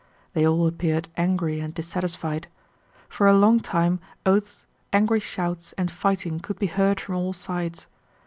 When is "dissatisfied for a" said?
1.75-3.37